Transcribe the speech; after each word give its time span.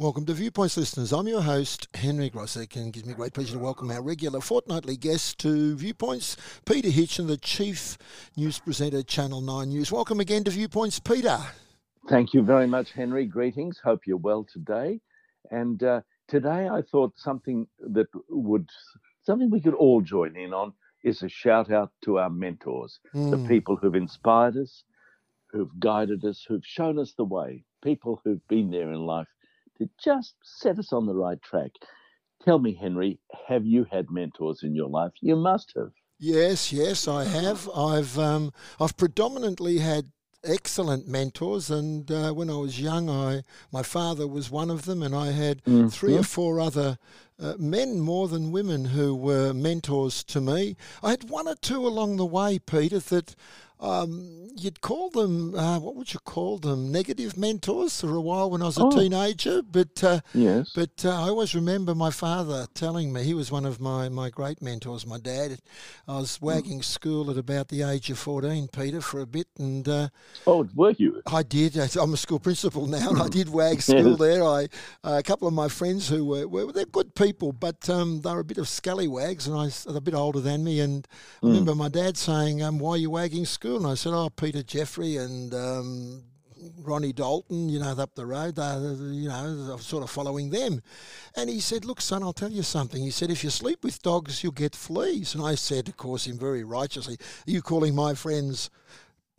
Welcome 0.00 0.24
to 0.24 0.32
Viewpoints 0.32 0.78
listeners. 0.78 1.12
I'm 1.12 1.28
your 1.28 1.42
host, 1.42 1.86
Henry 1.92 2.30
Grosek, 2.30 2.74
and 2.74 2.86
it 2.86 2.92
gives 2.92 3.04
me 3.04 3.12
great 3.12 3.34
pleasure 3.34 3.52
to 3.52 3.58
welcome 3.58 3.90
our 3.90 4.00
regular 4.00 4.40
fortnightly 4.40 4.96
guest 4.96 5.38
to 5.40 5.76
Viewpoints, 5.76 6.38
Peter 6.64 6.88
Hitchener, 6.88 7.26
the 7.26 7.36
Chief 7.36 7.98
News 8.34 8.58
Presenter, 8.60 9.02
Channel 9.02 9.42
9 9.42 9.68
News. 9.68 9.92
Welcome 9.92 10.18
again 10.18 10.42
to 10.44 10.50
Viewpoints, 10.52 11.00
Peter. 11.00 11.38
Thank 12.08 12.32
you 12.32 12.40
very 12.40 12.66
much, 12.66 12.92
Henry. 12.92 13.26
Greetings. 13.26 13.78
Hope 13.84 14.06
you're 14.06 14.16
well 14.16 14.46
today. 14.50 15.02
And 15.50 15.82
uh, 15.82 16.00
today 16.28 16.66
I 16.66 16.80
thought 16.80 17.12
something 17.18 17.66
that 17.80 18.06
would, 18.30 18.70
something 19.20 19.50
we 19.50 19.60
could 19.60 19.74
all 19.74 20.00
join 20.00 20.34
in 20.34 20.54
on 20.54 20.72
is 21.04 21.22
a 21.22 21.28
shout 21.28 21.70
out 21.70 21.92
to 22.06 22.18
our 22.18 22.30
mentors, 22.30 23.00
mm. 23.14 23.30
the 23.30 23.36
hmm. 23.36 23.48
people 23.48 23.76
who've 23.76 23.94
inspired 23.94 24.56
us, 24.56 24.82
who've 25.50 25.78
guided 25.78 26.24
us, 26.24 26.42
who've 26.48 26.64
shown 26.64 26.98
us 26.98 27.12
the 27.18 27.24
way, 27.24 27.64
people 27.84 28.22
who've 28.24 28.48
been 28.48 28.70
there 28.70 28.90
in 28.92 29.00
life 29.00 29.28
to 29.80 29.88
just 30.02 30.34
set 30.42 30.78
us 30.78 30.92
on 30.92 31.06
the 31.06 31.14
right 31.14 31.40
track. 31.42 31.70
Tell 32.44 32.58
me, 32.58 32.74
Henry, 32.74 33.18
have 33.48 33.66
you 33.66 33.86
had 33.90 34.10
mentors 34.10 34.62
in 34.62 34.74
your 34.74 34.88
life? 34.88 35.12
You 35.20 35.36
must 35.36 35.72
have. 35.76 35.90
Yes, 36.18 36.72
yes, 36.72 37.08
I 37.08 37.24
have. 37.24 37.68
I've 37.74 38.18
um, 38.18 38.52
I've 38.78 38.96
predominantly 38.96 39.78
had 39.78 40.12
excellent 40.44 41.08
mentors, 41.08 41.70
and 41.70 42.10
uh, 42.10 42.32
when 42.32 42.50
I 42.50 42.56
was 42.56 42.80
young, 42.80 43.08
I 43.08 43.42
my 43.72 43.82
father 43.82 44.26
was 44.26 44.50
one 44.50 44.70
of 44.70 44.84
them, 44.84 45.02
and 45.02 45.14
I 45.14 45.30
had 45.30 45.64
mm-hmm. 45.64 45.88
three 45.88 46.16
or 46.16 46.22
four 46.22 46.60
other 46.60 46.98
uh, 47.38 47.54
men 47.58 48.00
more 48.00 48.28
than 48.28 48.52
women 48.52 48.86
who 48.86 49.14
were 49.14 49.54
mentors 49.54 50.22
to 50.24 50.40
me. 50.42 50.76
I 51.02 51.10
had 51.10 51.30
one 51.30 51.48
or 51.48 51.54
two 51.54 51.86
along 51.86 52.16
the 52.16 52.26
way, 52.26 52.58
Peter, 52.58 52.98
that 52.98 53.34
um, 53.80 54.50
you'd 54.56 54.80
call 54.80 55.10
them, 55.10 55.54
uh, 55.54 55.78
what 55.78 55.96
would 55.96 56.12
you 56.12 56.20
call 56.20 56.58
them? 56.58 56.92
Negative 56.92 57.36
mentors 57.36 58.00
for 58.00 58.14
a 58.14 58.20
while 58.20 58.50
when 58.50 58.62
I 58.62 58.66
was 58.66 58.78
a 58.78 58.82
oh. 58.82 58.90
teenager. 58.90 59.62
But 59.62 60.04
uh, 60.04 60.20
yes. 60.34 60.70
but 60.74 61.04
uh, 61.04 61.10
I 61.10 61.28
always 61.28 61.54
remember 61.54 61.94
my 61.94 62.10
father 62.10 62.66
telling 62.74 63.12
me, 63.12 63.22
he 63.22 63.34
was 63.34 63.50
one 63.50 63.64
of 63.64 63.80
my, 63.80 64.08
my 64.08 64.28
great 64.28 64.60
mentors, 64.60 65.06
my 65.06 65.18
dad. 65.18 65.60
I 66.06 66.18
was 66.18 66.36
hmm. 66.36 66.46
wagging 66.46 66.82
school 66.82 67.30
at 67.30 67.38
about 67.38 67.68
the 67.68 67.82
age 67.82 68.10
of 68.10 68.18
14, 68.18 68.68
Peter, 68.68 69.00
for 69.00 69.20
a 69.20 69.26
bit. 69.26 69.46
and 69.58 69.88
uh, 69.88 70.08
Oh, 70.46 70.68
were 70.74 70.94
you? 70.98 71.22
I 71.26 71.42
did. 71.42 71.76
I'm 71.96 72.14
a 72.14 72.18
school 72.18 72.38
principal 72.38 72.86
now, 72.86 73.10
and 73.10 73.22
I 73.22 73.28
did 73.28 73.48
wag 73.48 73.80
school 73.82 74.10
yes. 74.10 74.18
there. 74.18 74.44
I 74.44 74.68
uh, 75.04 75.18
A 75.18 75.22
couple 75.22 75.48
of 75.48 75.54
my 75.54 75.68
friends 75.68 76.08
who 76.08 76.24
were, 76.26 76.46
were 76.46 76.70
they're 76.72 76.84
good 76.84 77.14
people, 77.14 77.52
but 77.52 77.88
um, 77.88 78.20
they 78.20 78.30
were 78.30 78.40
a 78.40 78.44
bit 78.44 78.58
of 78.58 78.68
scallywags, 78.68 79.46
and 79.46 79.56
I, 79.56 79.70
they're 79.86 79.98
a 79.98 80.00
bit 80.02 80.14
older 80.14 80.40
than 80.40 80.64
me. 80.64 80.80
And 80.80 81.08
mm. 81.42 81.44
I 81.44 81.46
remember 81.48 81.74
my 81.74 81.88
dad 81.88 82.18
saying, 82.18 82.62
um, 82.62 82.78
why 82.78 82.92
are 82.92 82.98
you 82.98 83.10
wagging 83.10 83.46
school? 83.46 83.69
School, 83.70 83.84
and 83.84 83.86
I 83.86 83.94
said, 83.94 84.12
"Oh, 84.12 84.30
Peter 84.30 84.62
Jeffrey 84.62 85.16
and 85.16 85.54
um, 85.54 86.22
Ronnie 86.82 87.12
Dalton, 87.12 87.68
you 87.68 87.78
know, 87.78 87.92
up 87.92 88.14
the 88.14 88.26
road, 88.26 88.56
they, 88.56 88.62
you 89.14 89.28
know, 89.28 89.76
sort 89.80 90.02
of 90.02 90.10
following 90.10 90.50
them." 90.50 90.82
And 91.36 91.48
he 91.48 91.60
said, 91.60 91.84
"Look, 91.84 92.00
son, 92.00 92.22
I'll 92.22 92.32
tell 92.32 92.50
you 92.50 92.62
something." 92.62 93.02
He 93.02 93.10
said, 93.10 93.30
"If 93.30 93.44
you 93.44 93.50
sleep 93.50 93.84
with 93.84 94.02
dogs, 94.02 94.42
you'll 94.42 94.52
get 94.52 94.74
fleas." 94.74 95.34
And 95.34 95.44
I 95.44 95.54
said, 95.54 95.88
of 95.88 95.96
course, 95.96 96.26
him 96.26 96.38
very 96.38 96.64
righteously, 96.64 97.16
"Are 97.46 97.50
you 97.50 97.62
calling 97.62 97.94
my 97.94 98.14
friends?" 98.14 98.70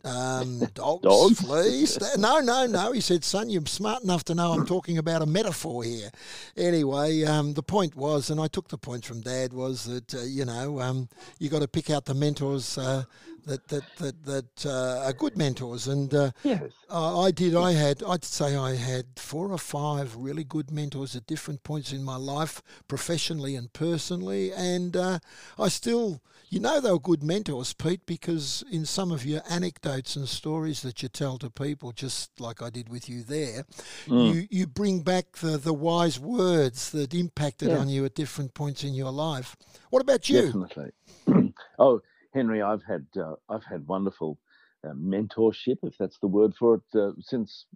Um, 0.04 0.58
dogs, 0.74 1.02
dogs, 1.02 1.40
fleas. 1.40 1.98
No, 2.18 2.40
no, 2.40 2.66
no. 2.66 2.90
He 2.90 3.00
said, 3.00 3.22
son, 3.22 3.50
you're 3.50 3.64
smart 3.66 4.02
enough 4.02 4.24
to 4.24 4.34
know 4.34 4.52
I'm 4.52 4.66
talking 4.66 4.98
about 4.98 5.22
a 5.22 5.26
metaphor 5.26 5.84
here. 5.84 6.10
Anyway, 6.56 7.22
um, 7.22 7.54
the 7.54 7.62
point 7.62 7.94
was, 7.94 8.28
and 8.28 8.40
I 8.40 8.48
took 8.48 8.68
the 8.68 8.78
point 8.78 9.04
from 9.04 9.20
Dad, 9.20 9.52
was 9.52 9.84
that, 9.84 10.12
uh, 10.12 10.22
you 10.22 10.44
know, 10.44 10.80
um, 10.80 11.08
you 11.38 11.48
got 11.48 11.62
to 11.62 11.68
pick 11.68 11.88
out 11.88 12.06
the 12.06 12.14
mentors 12.14 12.76
uh, 12.78 13.04
that 13.46 13.68
that 13.68 13.84
that, 13.96 14.24
that 14.24 14.66
uh, 14.66 15.04
are 15.06 15.12
good 15.12 15.36
mentors. 15.36 15.86
And 15.86 16.12
uh, 16.14 16.30
yes. 16.42 16.70
I 16.90 17.30
did. 17.30 17.54
I 17.54 17.72
had. 17.72 18.02
I'd 18.02 18.24
say 18.24 18.56
I 18.56 18.74
had 18.76 19.06
four 19.16 19.50
or 19.50 19.58
five 19.58 20.16
really 20.16 20.44
good 20.44 20.70
mentors 20.70 21.16
at 21.16 21.26
different 21.26 21.62
points 21.62 21.92
in 21.92 22.04
my 22.04 22.16
life, 22.16 22.62
professionally 22.88 23.56
and 23.56 23.72
personally. 23.72 24.52
And 24.52 24.96
uh, 24.96 25.18
I 25.58 25.68
still, 25.68 26.20
you 26.48 26.60
know, 26.60 26.80
they 26.80 26.90
were 26.90 26.98
good 26.98 27.22
mentors, 27.22 27.72
Pete, 27.72 28.06
because 28.06 28.64
in 28.70 28.84
some 28.84 29.10
of 29.10 29.24
your 29.24 29.42
anecdotes 29.48 30.16
and 30.16 30.28
stories 30.28 30.82
that 30.82 31.02
you 31.02 31.08
tell 31.08 31.38
to 31.38 31.50
people, 31.50 31.92
just 31.92 32.40
like 32.40 32.62
I 32.62 32.70
did 32.70 32.88
with 32.88 33.08
you 33.08 33.22
there, 33.22 33.64
mm. 34.06 34.34
you 34.34 34.48
you 34.50 34.66
bring 34.66 35.00
back 35.00 35.36
the 35.36 35.58
the 35.58 35.74
wise 35.74 36.18
words 36.20 36.90
that 36.90 37.14
impacted 37.14 37.70
yeah. 37.70 37.78
on 37.78 37.88
you 37.88 38.04
at 38.04 38.14
different 38.14 38.54
points 38.54 38.84
in 38.84 38.94
your 38.94 39.12
life. 39.12 39.56
What 39.90 40.02
about 40.02 40.28
you? 40.28 40.42
Definitely. 40.42 40.92
oh 41.78 42.02
Henry, 42.32 42.62
I've 42.62 42.82
had 42.84 43.06
uh, 43.16 43.34
I've 43.48 43.64
had 43.64 43.86
wonderful 43.86 44.38
uh, 44.84 44.94
mentorship, 44.94 45.78
if 45.82 45.96
that's 45.98 46.18
the 46.18 46.26
word 46.26 46.54
for 46.54 46.76
it, 46.76 46.98
uh, 46.98 47.12
since 47.20 47.66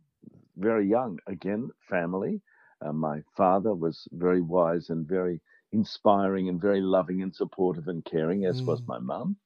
very 0.57 0.89
young. 0.89 1.19
Again, 1.27 1.71
family. 1.89 2.41
Uh, 2.85 2.93
my 2.93 3.23
father 3.37 3.75
was 3.75 4.07
very 4.13 4.43
wise 4.43 4.91
and 4.91 5.09
very 5.09 5.41
inspiring 5.73 6.49
and 6.49 6.61
very 6.61 6.81
loving 6.81 7.23
and 7.23 7.35
supportive 7.35 7.89
and 7.89 8.05
caring, 8.05 8.45
as 8.45 8.61
mm. 8.61 8.67
was 8.67 8.83
my 8.87 8.99
mum. 8.99 9.37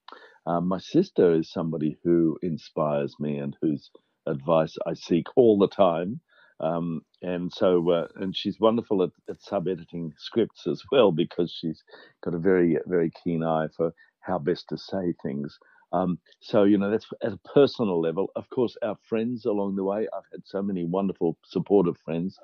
Uh, 0.47 0.60
my 0.60 0.78
sister 0.78 1.34
is 1.34 1.50
somebody 1.50 1.97
who 2.03 2.38
inspires 2.42 3.15
me 3.21 3.38
and 3.38 3.56
whose 3.60 3.91
advice 4.27 4.77
I 4.87 4.94
seek 4.94 5.27
all 5.37 5.59
the 5.59 5.69
time. 5.69 6.21
Um, 6.60 7.03
and 7.22 7.53
so, 7.53 7.88
uh, 7.91 8.09
and 8.16 8.37
she's 8.37 8.60
wonderful 8.60 9.03
at, 9.03 9.10
at 9.28 9.41
sub 9.41 9.66
editing 9.66 10.12
scripts 10.19 10.66
as 10.66 10.82
well 10.92 11.10
because 11.10 11.50
she's 11.50 11.82
got 12.22 12.34
a 12.34 12.38
very, 12.38 12.78
very 12.87 13.10
keen 13.25 13.42
eye 13.42 13.69
for 13.77 13.94
how 14.30 14.38
best 14.38 14.68
to 14.70 14.78
say 14.78 15.14
things. 15.22 15.58
Um, 15.92 16.18
so, 16.41 16.64
you 16.64 16.78
know, 16.78 16.91
that's 16.91 17.08
at 17.22 17.32
a 17.32 17.48
personal 17.54 18.00
level. 18.00 18.30
Of 18.36 18.48
course, 18.50 18.76
our 18.82 18.96
friends 19.08 19.44
along 19.44 19.76
the 19.76 19.84
way, 19.84 20.06
I've 20.14 20.30
had 20.32 20.42
so 20.44 20.62
many 20.62 20.84
wonderful, 20.84 21.36
supportive 21.44 21.98
friends. 22.04 22.38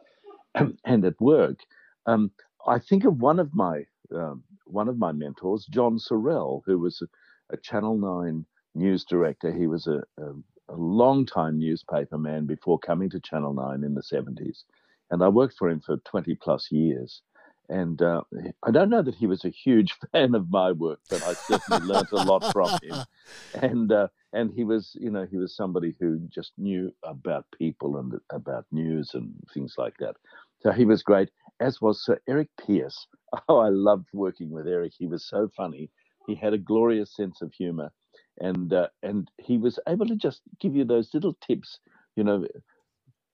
and 0.85 1.05
at 1.05 1.21
work, 1.21 1.59
um, 2.07 2.31
I 2.67 2.79
think 2.79 3.05
of 3.05 3.21
one 3.21 3.39
of 3.39 3.55
my 3.55 3.85
um, 4.15 4.45
one 4.67 4.89
of 4.89 4.99
my 4.99 5.13
mentors, 5.13 5.67
John 5.67 5.99
Sorrell, 5.99 6.63
who 6.67 6.79
was 6.79 7.03
a, 7.03 7.55
a 7.55 7.57
Channel 7.59 7.99
9 7.99 8.47
news 8.75 9.05
director. 9.05 9.53
He 9.53 9.67
was 9.67 9.87
a, 9.87 10.03
a, 10.19 10.31
a 10.69 10.77
long 10.77 11.27
time 11.27 11.59
newspaper 11.59 12.19
man 12.19 12.47
before 12.47 12.79
coming 12.79 13.11
to 13.11 13.21
Channel 13.21 13.55
9 13.55 13.85
in 13.85 13.95
the 13.95 14.03
70s. 14.03 14.65
And 15.11 15.23
I 15.23 15.29
worked 15.29 15.57
for 15.59 15.69
him 15.69 15.81
for 15.81 15.97
20 15.99 16.37
plus 16.37 16.71
years. 16.71 17.23
And 17.69 18.01
uh, 18.01 18.23
I 18.63 18.71
don't 18.71 18.91
know 18.91 19.03
that 19.03 19.15
he 19.17 19.27
was 19.27 19.45
a 19.45 19.51
huge 19.51 19.95
fan 20.13 20.35
of 20.35 20.51
my 20.51 20.73
work, 20.73 21.01
but 21.11 21.23
I 21.23 21.35
certainly 21.35 21.87
learned 21.87 22.09
a 22.13 22.25
lot 22.25 22.53
from 22.53 22.71
him. 22.83 23.05
And 23.55 23.91
uh, 23.91 24.09
and 24.33 24.53
he 24.53 24.65
was, 24.65 24.97
you 25.01 25.11
know, 25.11 25.27
he 25.29 25.37
was 25.37 25.57
somebody 25.57 25.97
who 25.99 26.21
just 26.29 26.53
knew 26.59 26.93
about 27.03 27.47
people 27.59 27.97
and 27.97 28.13
about 28.31 28.67
news 28.71 29.11
and 29.15 29.35
things 29.53 29.75
like 29.79 29.95
that. 29.99 30.15
So 30.61 30.71
he 30.71 30.85
was 30.85 31.03
great, 31.03 31.31
as 31.59 31.81
was 31.81 32.05
Sir 32.05 32.21
Eric 32.29 32.49
Pearce. 32.59 33.07
Oh, 33.49 33.59
I 33.59 33.69
loved 33.69 34.07
working 34.15 34.51
with 34.51 34.69
Eric. 34.69 34.93
He 34.97 35.07
was 35.07 35.29
so 35.29 35.51
funny. 35.57 35.91
He 36.27 36.35
had 36.37 36.55
a 36.55 36.59
glorious 36.59 37.15
sense 37.15 37.43
of 37.43 37.53
humor, 37.53 37.91
and 38.39 38.73
uh, 38.73 38.89
and 39.03 39.29
he 39.39 39.59
was 39.59 39.79
able 39.89 40.07
to 40.07 40.17
just 40.17 40.43
give 40.61 40.77
you 40.77 40.85
those 40.85 41.13
little 41.13 41.37
tips, 41.47 41.81
you 42.15 42.25
know 42.25 42.47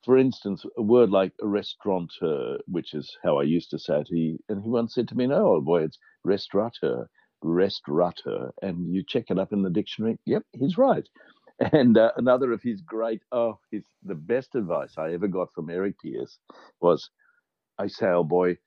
for 0.03 0.17
instance, 0.17 0.65
a 0.77 0.81
word 0.81 1.09
like 1.09 1.33
restaurateur, 1.41 2.57
which 2.67 2.93
is 2.93 3.17
how 3.23 3.39
I 3.39 3.43
used 3.43 3.69
to 3.71 3.79
say 3.79 4.01
it, 4.01 4.07
he, 4.09 4.37
and 4.49 4.61
he 4.61 4.69
once 4.69 4.93
said 4.95 5.07
to 5.09 5.15
me, 5.15 5.27
no, 5.27 5.45
old 5.47 5.65
boy, 5.65 5.83
it's 5.83 5.97
restaurateur, 6.23 7.07
restaurateur. 7.41 8.51
And 8.61 8.93
you 8.93 9.03
check 9.07 9.25
it 9.29 9.39
up 9.39 9.53
in 9.53 9.61
the 9.61 9.69
dictionary. 9.69 10.19
Yep, 10.25 10.43
he's 10.53 10.77
right. 10.77 11.07
And 11.71 11.97
uh, 11.97 12.11
another 12.17 12.51
of 12.51 12.63
his 12.63 12.81
great, 12.81 13.21
oh, 13.31 13.59
his, 13.71 13.83
the 14.03 14.15
best 14.15 14.55
advice 14.55 14.95
I 14.97 15.13
ever 15.13 15.27
got 15.27 15.53
from 15.53 15.69
Eric 15.69 15.95
Pearce 16.03 16.39
was, 16.81 17.09
I 17.77 17.87
say, 17.87 18.07
old 18.07 18.27
boy, 18.27 18.57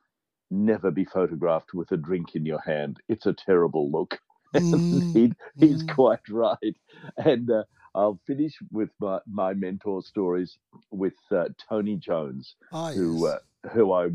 never 0.50 0.90
be 0.92 1.04
photographed 1.04 1.74
with 1.74 1.90
a 1.92 1.96
drink 1.96 2.36
in 2.36 2.46
your 2.46 2.60
hand. 2.60 2.98
It's 3.08 3.26
a 3.26 3.34
terrible 3.34 3.90
look. 3.90 4.18
Mm. 4.54 5.12
he, 5.12 5.32
he's 5.58 5.82
mm. 5.82 5.94
quite 5.94 6.26
right. 6.30 6.76
And 7.18 7.50
uh, 7.50 7.64
I'll 7.96 8.20
finish 8.26 8.52
with 8.70 8.90
my, 9.00 9.20
my 9.26 9.54
mentor 9.54 10.02
stories 10.02 10.58
with 10.90 11.14
uh, 11.32 11.48
Tony 11.68 11.96
Jones, 11.96 12.54
oh, 12.70 12.92
who 12.92 13.26
uh, 13.26 13.38
who 13.72 13.92
I 13.92 14.08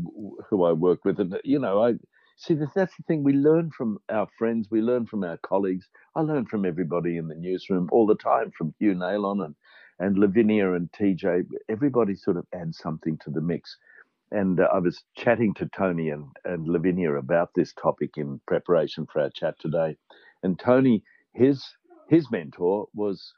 who 0.48 0.64
I 0.64 0.72
work 0.72 1.04
with, 1.04 1.18
and 1.18 1.38
you 1.44 1.58
know 1.58 1.82
I 1.82 1.94
see 2.36 2.54
that 2.54 2.74
that's 2.74 2.96
the 2.96 3.02
thing 3.02 3.24
we 3.24 3.32
learn 3.32 3.72
from 3.76 3.98
our 4.08 4.28
friends, 4.38 4.68
we 4.70 4.80
learn 4.80 5.06
from 5.06 5.24
our 5.24 5.36
colleagues. 5.38 5.88
I 6.14 6.20
learn 6.20 6.46
from 6.46 6.64
everybody 6.64 7.16
in 7.16 7.26
the 7.26 7.34
newsroom 7.34 7.88
all 7.90 8.06
the 8.06 8.14
time, 8.14 8.52
from 8.56 8.72
Hugh 8.78 8.94
Nailon 8.94 9.44
and 9.44 9.54
and 9.98 10.16
Livinia 10.16 10.76
and 10.76 10.90
TJ. 10.92 11.46
Everybody 11.68 12.14
sort 12.14 12.36
of 12.36 12.46
adds 12.54 12.78
something 12.78 13.18
to 13.18 13.30
the 13.30 13.40
mix. 13.40 13.76
And 14.30 14.60
uh, 14.60 14.68
I 14.72 14.78
was 14.78 15.04
chatting 15.16 15.52
to 15.54 15.68
Tony 15.76 16.08
and, 16.08 16.24
and 16.44 16.66
Livinia 16.66 17.18
about 17.18 17.50
this 17.54 17.74
topic 17.74 18.12
in 18.16 18.40
preparation 18.46 19.06
for 19.12 19.20
our 19.20 19.30
chat 19.30 19.56
today. 19.60 19.96
And 20.42 20.58
Tony, 20.58 21.02
his 21.34 21.64
his 22.08 22.30
mentor 22.30 22.86
was 22.94 23.32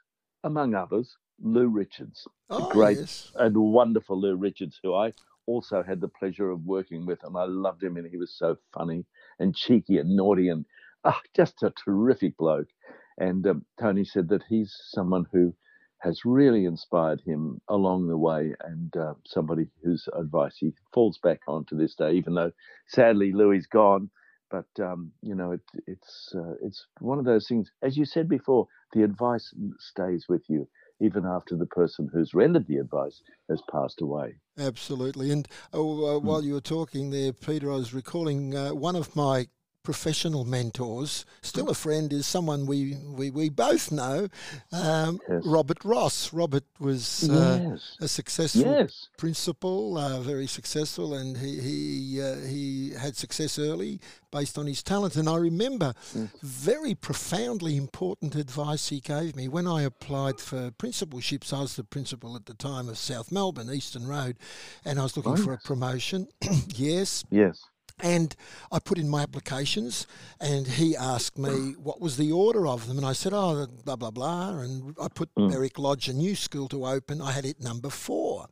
among 0.45 0.75
others, 0.75 1.17
Lou 1.41 1.67
Richards, 1.67 2.27
oh, 2.49 2.59
the 2.59 2.73
great 2.73 2.97
yes. 2.99 3.31
and 3.35 3.57
wonderful 3.57 4.19
Lou 4.19 4.35
Richards, 4.35 4.79
who 4.81 4.93
I 4.93 5.11
also 5.47 5.83
had 5.83 5.99
the 5.99 6.07
pleasure 6.07 6.49
of 6.51 6.63
working 6.63 7.05
with, 7.05 7.19
and 7.23 7.35
I 7.35 7.45
loved 7.45 7.83
him, 7.83 7.97
and 7.97 8.07
he 8.07 8.17
was 8.17 8.31
so 8.31 8.57
funny 8.73 9.05
and 9.39 9.55
cheeky 9.55 9.97
and 9.97 10.15
naughty 10.15 10.47
and 10.49 10.65
oh, 11.03 11.19
just 11.35 11.63
a 11.63 11.73
terrific 11.83 12.37
bloke. 12.37 12.69
And 13.17 13.45
um, 13.47 13.65
Tony 13.79 14.05
said 14.05 14.29
that 14.29 14.43
he's 14.47 14.73
someone 14.91 15.25
who 15.31 15.53
has 15.99 16.25
really 16.25 16.65
inspired 16.65 17.21
him 17.21 17.59
along 17.67 18.07
the 18.07 18.17
way, 18.17 18.53
and 18.61 18.95
uh, 18.95 19.15
somebody 19.25 19.67
whose 19.83 20.07
advice 20.13 20.57
he 20.57 20.73
falls 20.93 21.17
back 21.17 21.41
on 21.47 21.65
to 21.65 21.75
this 21.75 21.95
day, 21.95 22.11
even 22.11 22.35
though 22.35 22.51
sadly 22.87 23.31
Louis 23.33 23.57
has 23.57 23.67
gone. 23.67 24.11
But 24.51 24.67
um, 24.79 25.11
you 25.21 25.33
know, 25.33 25.53
it, 25.53 25.61
it's 25.87 26.33
uh, 26.35 26.53
it's 26.61 26.85
one 26.99 27.17
of 27.17 27.25
those 27.25 27.47
things. 27.47 27.71
As 27.81 27.97
you 27.97 28.05
said 28.05 28.29
before, 28.29 28.67
the 28.95 29.03
advice 29.03 29.53
stays 29.79 30.25
with 30.27 30.41
you 30.47 30.67
even 31.01 31.25
after 31.25 31.55
the 31.55 31.65
person 31.65 32.09
who's 32.11 32.33
rendered 32.33 32.65
the 32.67 32.77
advice 32.77 33.21
has 33.49 33.61
passed 33.69 34.01
away. 34.01 34.33
Absolutely. 34.57 35.29
And 35.29 35.47
oh, 35.73 36.15
uh, 36.15 36.19
while 36.19 36.41
you 36.41 36.53
were 36.53 36.61
talking 36.61 37.09
there, 37.09 37.33
Peter, 37.33 37.69
I 37.69 37.75
was 37.75 37.93
recalling 37.93 38.55
uh, 38.55 38.73
one 38.73 38.95
of 38.95 39.13
my 39.13 39.47
professional 39.85 40.43
mentors, 40.43 41.25
still 41.41 41.69
a 41.69 41.73
friend, 41.73 42.11
is 42.11 42.25
someone 42.25 42.65
we, 42.65 42.95
we, 43.07 43.31
we 43.31 43.49
both 43.49 43.91
know, 43.91 44.27
um, 44.73 45.19
yes. 45.29 45.43
Robert 45.45 45.85
Ross. 45.85 46.33
Robert 46.33 46.65
was 46.79 47.29
uh, 47.29 47.59
yes. 47.71 47.97
a 48.01 48.07
successful 48.07 48.63
yes. 48.63 49.07
principal, 49.17 49.97
uh, 49.97 50.19
very 50.19 50.47
successful, 50.47 51.13
and 51.13 51.37
he 51.37 51.59
he, 51.59 52.21
uh, 52.21 52.35
he 52.37 52.91
had 52.99 53.15
success 53.15 53.57
early 53.57 53.99
based 54.31 54.57
on 54.57 54.65
his 54.65 54.83
talent. 54.83 55.15
And 55.15 55.29
I 55.29 55.37
remember 55.37 55.93
mm. 56.13 56.29
very 56.41 56.95
profoundly 56.95 57.77
important 57.77 58.35
advice 58.35 58.89
he 58.89 58.99
gave 58.99 59.35
me 59.35 59.47
when 59.47 59.67
I 59.67 59.83
applied 59.83 60.39
for 60.41 60.71
principalships. 60.71 61.53
I 61.53 61.61
was 61.61 61.75
the 61.75 61.83
principal 61.83 62.35
at 62.35 62.45
the 62.45 62.53
time 62.53 62.89
of 62.89 62.97
South 62.97 63.31
Melbourne, 63.31 63.71
Eastern 63.71 64.07
Road, 64.07 64.37
and 64.83 64.99
I 64.99 65.03
was 65.03 65.15
looking 65.15 65.37
for 65.37 65.53
a 65.53 65.57
promotion. 65.59 66.27
yes. 66.75 67.23
Yes. 67.29 67.63
And 67.99 68.35
I 68.71 68.79
put 68.79 68.97
in 68.97 69.09
my 69.09 69.23
applications, 69.23 70.05
and 70.41 70.67
he 70.67 70.97
asked 70.97 71.37
me 71.37 71.75
what 71.81 72.01
was 72.01 72.17
the 72.17 72.31
order 72.31 72.67
of 72.67 72.87
them, 72.87 72.97
and 72.97 73.05
I 73.05 73.13
said, 73.13 73.31
"Oh, 73.33 73.67
blah 73.85 73.95
blah 73.95 74.11
blah." 74.11 74.59
And 74.59 74.95
I 75.01 75.07
put 75.07 75.33
mm. 75.35 75.49
Berwick 75.49 75.79
Lodge, 75.79 76.09
a 76.09 76.13
new 76.13 76.35
school 76.35 76.67
to 76.69 76.85
open. 76.85 77.21
I 77.21 77.31
had 77.31 77.45
it 77.45 77.61
number 77.61 77.89
four, 77.89 78.47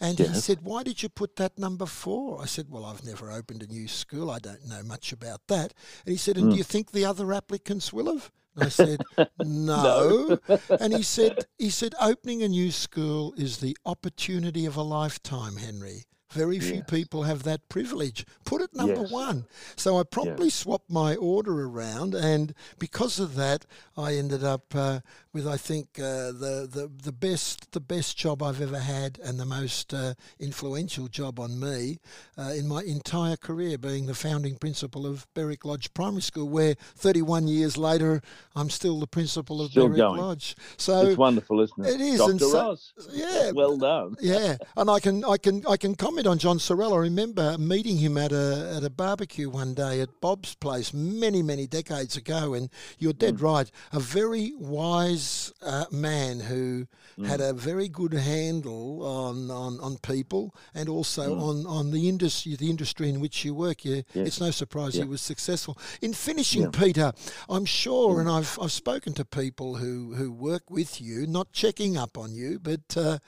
and 0.00 0.18
yes. 0.18 0.28
he 0.28 0.40
said, 0.40 0.58
"Why 0.62 0.84
did 0.84 1.02
you 1.02 1.08
put 1.08 1.34
that 1.36 1.58
number 1.58 1.86
four? 1.86 2.40
I 2.40 2.46
said, 2.46 2.66
"Well, 2.70 2.84
I've 2.84 3.04
never 3.04 3.32
opened 3.32 3.64
a 3.64 3.66
new 3.66 3.88
school. 3.88 4.30
I 4.30 4.38
don't 4.38 4.64
know 4.68 4.84
much 4.84 5.12
about 5.12 5.48
that." 5.48 5.74
And 6.06 6.12
he 6.12 6.16
said, 6.16 6.36
"And 6.36 6.46
mm. 6.46 6.50
do 6.52 6.56
you 6.56 6.64
think 6.64 6.92
the 6.92 7.04
other 7.04 7.32
applicants 7.32 7.92
will 7.92 8.06
have?" 8.06 8.30
I 8.56 8.68
said, 8.68 9.00
no. 9.40 10.38
no. 10.48 10.58
and 10.80 10.94
he 10.94 11.02
said, 11.02 11.46
he 11.58 11.70
said, 11.70 11.94
opening 12.00 12.42
a 12.42 12.48
new 12.48 12.70
school 12.70 13.34
is 13.36 13.58
the 13.58 13.76
opportunity 13.84 14.64
of 14.66 14.76
a 14.76 14.82
lifetime, 14.82 15.56
Henry. 15.56 16.04
Very 16.34 16.58
few 16.58 16.76
yes. 16.76 16.90
people 16.90 17.22
have 17.22 17.44
that 17.44 17.68
privilege. 17.68 18.26
Put 18.44 18.60
it 18.60 18.74
number 18.74 19.02
yes. 19.02 19.12
one. 19.12 19.46
So 19.76 19.98
I 19.98 20.02
promptly 20.02 20.46
yes. 20.46 20.54
swapped 20.54 20.90
my 20.90 21.14
order 21.14 21.64
around, 21.64 22.14
and 22.14 22.54
because 22.80 23.20
of 23.20 23.36
that, 23.36 23.66
I 23.96 24.14
ended 24.14 24.42
up 24.42 24.74
uh, 24.74 25.00
with 25.32 25.46
I 25.46 25.56
think 25.56 25.98
uh, 25.98 26.32
the, 26.32 26.68
the 26.70 26.90
the 27.02 27.12
best 27.12 27.70
the 27.70 27.80
best 27.80 28.16
job 28.16 28.42
I've 28.42 28.60
ever 28.60 28.80
had, 28.80 29.20
and 29.22 29.38
the 29.38 29.46
most 29.46 29.94
uh, 29.94 30.14
influential 30.40 31.06
job 31.06 31.38
on 31.38 31.60
me 31.60 32.00
uh, 32.36 32.52
in 32.56 32.66
my 32.66 32.82
entire 32.82 33.36
career, 33.36 33.78
being 33.78 34.06
the 34.06 34.14
founding 34.14 34.56
principal 34.56 35.06
of 35.06 35.26
Berwick 35.34 35.64
Lodge 35.64 35.94
Primary 35.94 36.22
School, 36.22 36.48
where 36.48 36.74
31 36.96 37.46
years 37.46 37.76
later 37.76 38.22
I'm 38.56 38.70
still 38.70 38.98
the 38.98 39.06
principal 39.06 39.60
of 39.60 39.70
still 39.70 39.86
Berwick 39.86 39.98
going. 39.98 40.20
Lodge. 40.20 40.56
So 40.76 41.06
it's 41.06 41.16
wonderful, 41.16 41.60
isn't 41.60 41.86
it? 41.86 41.94
It 41.94 42.00
is, 42.00 42.18
Dr. 42.18 42.30
and 42.32 42.40
so, 42.40 42.52
Ross. 42.54 42.92
yeah, 43.12 43.52
well 43.52 43.76
done. 43.76 44.16
yeah, 44.20 44.56
and 44.76 44.90
I 44.90 44.98
can 44.98 45.24
I 45.24 45.36
can 45.36 45.64
I 45.68 45.76
can 45.76 45.94
comment 45.94 46.23
on 46.26 46.38
John 46.38 46.58
Sorrell. 46.58 46.94
I 46.94 46.98
remember 46.98 47.56
meeting 47.58 47.98
him 47.98 48.16
at 48.16 48.32
a 48.32 48.74
at 48.76 48.84
a 48.84 48.90
barbecue 48.90 49.48
one 49.50 49.74
day 49.74 50.00
at 50.00 50.20
Bob's 50.20 50.54
place 50.54 50.92
many 50.92 51.42
many 51.42 51.66
decades 51.66 52.16
ago, 52.16 52.54
and 52.54 52.70
you're 52.98 53.12
dead 53.12 53.36
mm. 53.36 53.42
right. 53.42 53.70
A 53.92 54.00
very 54.00 54.52
wise 54.58 55.52
uh, 55.62 55.86
man 55.90 56.40
who 56.40 56.86
mm. 57.18 57.26
had 57.26 57.40
a 57.40 57.52
very 57.52 57.88
good 57.88 58.12
handle 58.12 59.04
on, 59.04 59.50
on, 59.50 59.80
on 59.80 59.98
people 59.98 60.54
and 60.74 60.88
also 60.88 61.34
mm. 61.34 61.40
on, 61.40 61.66
on 61.66 61.90
the 61.90 62.08
industry 62.08 62.54
the 62.56 62.70
industry 62.70 63.08
in 63.08 63.20
which 63.20 63.44
you 63.44 63.54
work. 63.54 63.84
You, 63.84 64.04
yes. 64.12 64.26
It's 64.26 64.40
no 64.40 64.50
surprise 64.50 64.96
yeah. 64.96 65.04
he 65.04 65.08
was 65.08 65.20
successful. 65.20 65.78
In 66.00 66.12
finishing, 66.12 66.62
yeah. 66.62 66.70
Peter, 66.70 67.12
I'm 67.48 67.64
sure, 67.64 68.16
mm. 68.16 68.20
and 68.20 68.28
I've 68.28 68.58
I've 68.60 68.72
spoken 68.72 69.12
to 69.14 69.24
people 69.24 69.76
who, 69.76 70.14
who 70.14 70.32
work 70.32 70.70
with 70.70 71.00
you, 71.00 71.26
not 71.26 71.52
checking 71.52 71.96
up 71.96 72.16
on 72.16 72.34
you, 72.34 72.58
but 72.58 72.96
uh, 72.96 73.18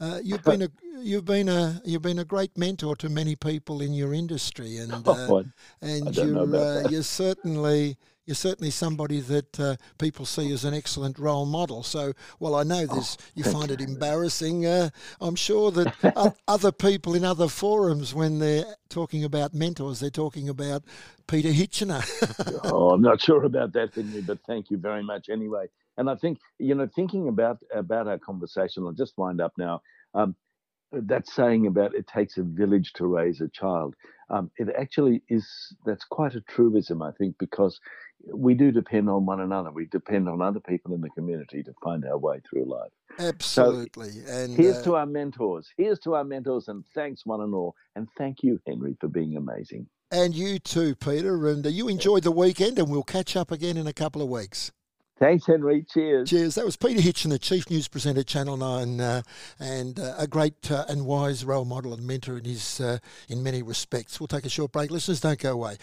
uh, 0.00 0.20
you've 0.22 0.44
been 0.52 0.62
a 0.62 0.68
you've 1.00 1.24
been 1.24 1.48
a 1.48 1.80
you've 1.84 2.02
been 2.02 2.18
a 2.18 2.24
great 2.24 2.56
mentor 2.56 2.96
to 2.96 3.08
many 3.08 3.36
people 3.36 3.80
in 3.80 3.92
your 3.92 4.14
industry, 4.14 4.76
and 4.78 4.92
oh, 5.06 5.38
uh, 5.38 5.42
and 5.82 6.16
you're 6.16 6.56
uh, 6.56 6.88
you're 6.88 7.02
certainly 7.02 7.96
you're 8.26 8.34
certainly 8.34 8.70
somebody 8.70 9.20
that 9.20 9.60
uh, 9.60 9.76
people 9.98 10.24
see 10.24 10.50
as 10.52 10.64
an 10.64 10.72
excellent 10.72 11.18
role 11.18 11.44
model. 11.44 11.82
So, 11.82 12.14
while 12.38 12.54
I 12.54 12.62
know 12.62 12.86
this, 12.86 13.18
oh, 13.20 13.24
you 13.34 13.44
find 13.44 13.70
it 13.70 13.80
embarrassing. 13.80 14.64
Uh, 14.64 14.90
I'm 15.20 15.36
sure 15.36 15.70
that 15.72 16.34
other 16.48 16.72
people 16.72 17.14
in 17.14 17.24
other 17.24 17.48
forums, 17.48 18.14
when 18.14 18.38
they're 18.38 18.64
talking 18.88 19.24
about 19.24 19.52
mentors, 19.52 20.00
they're 20.00 20.10
talking 20.10 20.48
about 20.48 20.84
Peter 21.26 21.50
Hitchener. 21.50 22.02
oh, 22.72 22.90
I'm 22.90 23.02
not 23.02 23.20
sure 23.20 23.44
about 23.44 23.72
that, 23.74 23.94
Henry, 23.94 24.22
but 24.22 24.38
thank 24.46 24.70
you 24.70 24.78
very 24.78 25.02
much 25.02 25.28
anyway. 25.28 25.66
And 25.96 26.08
I 26.08 26.14
think 26.16 26.38
you 26.58 26.74
know, 26.74 26.88
thinking 26.94 27.28
about 27.28 27.58
about 27.74 28.08
our 28.08 28.18
conversation, 28.18 28.84
I'll 28.84 28.92
just 28.92 29.18
wind 29.18 29.40
up 29.40 29.52
now. 29.58 29.82
Um, 30.14 30.34
that 31.02 31.28
saying 31.28 31.66
about 31.66 31.94
it 31.94 32.06
takes 32.06 32.38
a 32.38 32.42
village 32.42 32.92
to 32.94 33.06
raise 33.06 33.40
a 33.40 33.48
child, 33.48 33.94
um, 34.30 34.50
it 34.56 34.68
actually 34.78 35.22
is, 35.28 35.46
that's 35.84 36.04
quite 36.04 36.34
a 36.34 36.40
truism, 36.42 37.02
I 37.02 37.12
think, 37.12 37.36
because 37.38 37.80
we 38.32 38.54
do 38.54 38.70
depend 38.72 39.10
on 39.10 39.26
one 39.26 39.40
another. 39.40 39.70
We 39.70 39.86
depend 39.86 40.28
on 40.28 40.40
other 40.40 40.60
people 40.60 40.94
in 40.94 41.00
the 41.00 41.10
community 41.10 41.62
to 41.62 41.74
find 41.82 42.04
our 42.04 42.18
way 42.18 42.40
through 42.48 42.64
life. 42.64 42.90
Absolutely. 43.18 44.10
So 44.10 44.32
and 44.32 44.56
here's 44.56 44.78
uh, 44.78 44.84
to 44.84 44.96
our 44.96 45.06
mentors. 45.06 45.68
Here's 45.76 45.98
to 46.00 46.14
our 46.14 46.24
mentors, 46.24 46.68
and 46.68 46.84
thanks 46.94 47.26
one 47.26 47.42
and 47.42 47.54
all. 47.54 47.74
And 47.96 48.08
thank 48.16 48.42
you, 48.42 48.60
Henry, 48.66 48.96
for 49.00 49.08
being 49.08 49.36
amazing. 49.36 49.86
And 50.10 50.34
you 50.34 50.58
too, 50.58 50.94
Peter. 50.94 51.48
And 51.48 51.66
uh, 51.66 51.70
you 51.70 51.88
enjoy 51.88 52.20
the 52.20 52.30
weekend, 52.30 52.78
and 52.78 52.90
we'll 52.90 53.02
catch 53.02 53.36
up 53.36 53.50
again 53.50 53.76
in 53.76 53.86
a 53.86 53.92
couple 53.92 54.22
of 54.22 54.28
weeks. 54.28 54.72
Thanks, 55.18 55.46
Henry. 55.46 55.84
Cheers. 55.88 56.28
Cheers. 56.28 56.56
That 56.56 56.64
was 56.64 56.76
Peter 56.76 57.00
Hitchener, 57.00 57.30
the 57.30 57.38
Chief 57.38 57.70
News 57.70 57.86
Presenter, 57.86 58.24
Channel 58.24 58.56
9, 58.56 59.00
uh, 59.00 59.22
and 59.60 59.98
uh, 59.98 60.14
a 60.18 60.26
great 60.26 60.70
uh, 60.70 60.84
and 60.88 61.06
wise 61.06 61.44
role 61.44 61.64
model 61.64 61.94
and 61.94 62.04
mentor 62.04 62.38
in, 62.38 62.44
his, 62.44 62.80
uh, 62.80 62.98
in 63.28 63.42
many 63.42 63.62
respects. 63.62 64.18
We'll 64.18 64.26
take 64.26 64.44
a 64.44 64.48
short 64.48 64.72
break. 64.72 64.90
Listeners, 64.90 65.20
don't 65.20 65.38
go 65.38 65.52
away. 65.52 65.76